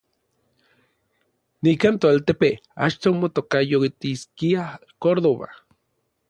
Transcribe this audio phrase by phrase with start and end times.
[1.67, 2.49] Nikan toaltepe
[2.87, 4.65] achto motokayotiskia
[5.05, 5.47] Córdoba.